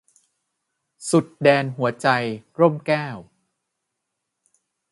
[1.09, 2.07] สุดแดนหัวใจ-
[2.59, 3.17] ร่มแก้ว